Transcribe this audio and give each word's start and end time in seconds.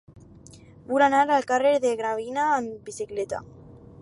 Vull 0.91 1.05
anar 1.07 1.19
al 1.35 1.45
carrer 1.53 1.75
de 1.85 1.93
Gravina 2.01 2.49
amb 2.57 2.77
bicicleta. 2.91 3.45